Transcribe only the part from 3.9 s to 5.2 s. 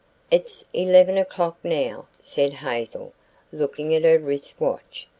at her wrist watch.